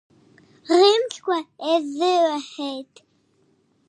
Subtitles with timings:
[0.79, 1.37] Рымчқәа
[1.69, 2.95] еизырҳәҳәеит.